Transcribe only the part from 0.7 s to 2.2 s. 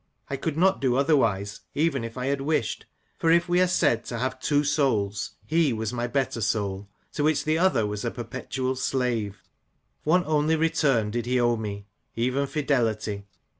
do otherwise, even if